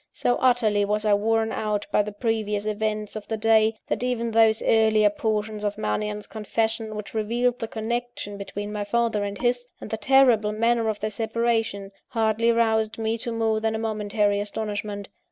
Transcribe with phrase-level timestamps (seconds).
[0.13, 4.31] So utterly was I worn out by the previous events of the day, that even
[4.31, 9.67] those earlier portions of Mannion's confession, which revealed the connection between my father and his,
[9.79, 14.39] and the terrible manner of their separation, hardly roused me to more than a momentary
[14.39, 15.07] astonishment.